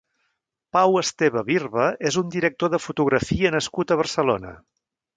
Pau 0.77 0.97
Esteve 1.01 1.43
Birba 1.51 1.87
és 2.13 2.19
un 2.23 2.33
director 2.39 2.75
de 2.77 2.83
fotografia 2.89 3.55
nascut 3.61 3.95
a 3.99 4.03
Barcelona. 4.05 4.61